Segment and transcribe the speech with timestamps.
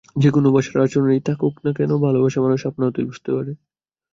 [0.15, 3.51] যে-কোন ভাষার আবরণেই থাকুক না কেন, ভালবাসা মানুষ আপনা হতেই বুঝতে পারে।